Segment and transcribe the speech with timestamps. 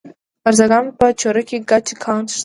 [0.41, 2.39] د ارزګان په چوره کې د ګچ کان شته.